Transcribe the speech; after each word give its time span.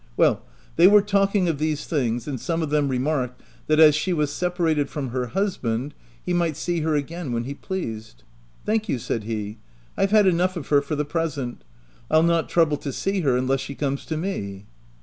Well, 0.17 0.41
they 0.77 0.87
were 0.87 1.03
talking 1.03 1.47
of 1.47 1.59
these 1.59 1.85
things, 1.85 2.27
and 2.27 2.41
some 2.41 2.63
of 2.63 2.71
them 2.71 2.87
re 2.89 2.97
marked 2.97 3.43
that, 3.67 3.79
as 3.79 3.93
she 3.93 4.13
was 4.13 4.33
separated 4.33 4.89
from 4.89 5.09
her 5.09 5.27
husband, 5.27 5.93
he 6.25 6.33
might 6.33 6.57
see 6.57 6.79
her 6.79 6.95
again 6.95 7.31
when 7.31 7.43
he 7.43 7.53
pleased." 7.53 8.23
€i' 8.23 8.65
Thank 8.65 8.89
you/ 8.89 8.97
said 8.97 9.25
he;' 9.25 9.59
I've 9.99 10.09
had 10.09 10.25
enough 10.25 10.57
of 10.57 10.69
her 10.69 10.81
for 10.81 10.95
the 10.95 11.05
present: 11.05 11.63
I'll 12.09 12.23
not 12.23 12.49
trouble 12.49 12.77
to 12.77 12.91
see 12.91 13.21
her, 13.21 13.37
unless 13.37 13.59
she 13.59 13.75
comes 13.75 14.03
to 14.07 14.17
me.' 14.17 14.65